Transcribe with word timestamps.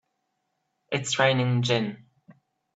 It's 0.91 1.19
raining 1.19 1.61
gin! 1.61 2.07